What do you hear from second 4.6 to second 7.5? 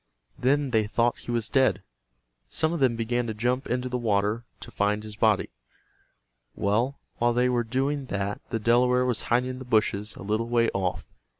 to find his body. Well, while they